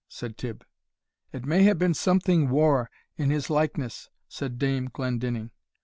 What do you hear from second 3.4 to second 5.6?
likeness," said Dame Glendinning.